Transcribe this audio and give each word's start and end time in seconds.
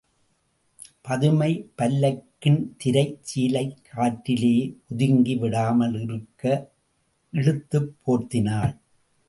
பதுமை 1.01 1.49
பல்லக்கின் 1.77 2.61
திரைச் 2.77 3.19
சீலை 3.29 3.65
காற்றிலே 3.89 4.55
ஒதுங்கி 4.89 5.35
விடாமல் 5.35 5.95
இறுக 6.01 6.69
இழுத்துப் 7.33 7.95
போர்த்தினாள். 8.05 8.73